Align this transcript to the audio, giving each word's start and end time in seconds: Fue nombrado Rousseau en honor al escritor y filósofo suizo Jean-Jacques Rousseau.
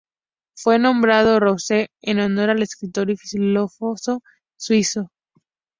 Fue 0.57 0.79
nombrado 0.79 1.39
Rousseau 1.39 1.85
en 2.01 2.19
honor 2.21 2.49
al 2.49 2.63
escritor 2.63 3.11
y 3.11 3.17
filósofo 3.17 3.95
suizo 3.97 4.23
Jean-Jacques 4.57 4.95
Rousseau. 4.95 5.07